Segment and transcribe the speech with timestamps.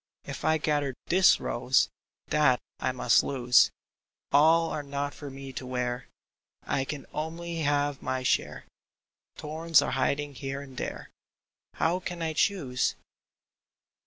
[0.23, 1.87] If I gather this rose,
[2.29, 3.69] That I must lose!
[4.31, 6.07] All are not for me to wear;
[6.63, 8.65] I can only have my share;
[9.37, 11.11] Thorns are hiding here and there;
[11.75, 12.95] How can I choose